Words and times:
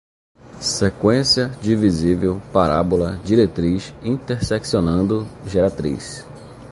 sequência, 0.59 1.49
divisível, 1.61 2.41
parábola, 2.51 3.21
diretriz, 3.23 3.93
interseccionando, 4.01 5.27
geratriz 5.45 6.25